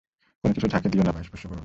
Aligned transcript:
কোনো 0.43 0.53
কিছু 0.53 0.67
ঝাঁকি 0.67 0.87
দিয়ো 0.89 1.03
না 1.03 1.11
বা 1.11 1.23
স্পর্শ 1.23 1.43
করো 1.45 1.55
না। 1.55 1.59